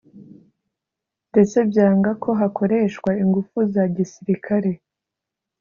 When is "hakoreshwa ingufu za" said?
2.39-3.83